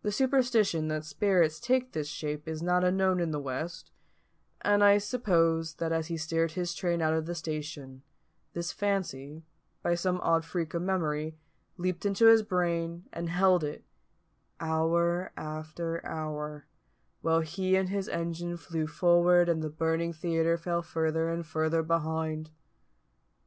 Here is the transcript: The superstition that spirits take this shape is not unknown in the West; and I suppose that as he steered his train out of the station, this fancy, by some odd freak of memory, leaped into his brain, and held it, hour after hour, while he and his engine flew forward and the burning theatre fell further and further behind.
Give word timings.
The 0.00 0.10
superstition 0.10 0.88
that 0.88 1.04
spirits 1.04 1.60
take 1.60 1.92
this 1.92 2.08
shape 2.08 2.48
is 2.48 2.62
not 2.62 2.82
unknown 2.82 3.20
in 3.20 3.30
the 3.30 3.38
West; 3.38 3.90
and 4.62 4.82
I 4.82 4.96
suppose 4.96 5.74
that 5.74 5.92
as 5.92 6.06
he 6.06 6.16
steered 6.16 6.52
his 6.52 6.72
train 6.74 7.02
out 7.02 7.12
of 7.12 7.26
the 7.26 7.34
station, 7.34 8.04
this 8.54 8.72
fancy, 8.72 9.42
by 9.82 9.96
some 9.96 10.18
odd 10.22 10.46
freak 10.46 10.72
of 10.72 10.80
memory, 10.80 11.36
leaped 11.76 12.06
into 12.06 12.24
his 12.24 12.42
brain, 12.42 13.04
and 13.12 13.28
held 13.28 13.62
it, 13.62 13.84
hour 14.60 15.30
after 15.36 16.02
hour, 16.06 16.66
while 17.20 17.40
he 17.40 17.76
and 17.76 17.90
his 17.90 18.08
engine 18.08 18.56
flew 18.56 18.86
forward 18.86 19.50
and 19.50 19.62
the 19.62 19.68
burning 19.68 20.14
theatre 20.14 20.56
fell 20.56 20.80
further 20.80 21.28
and 21.28 21.46
further 21.46 21.82
behind. 21.82 22.48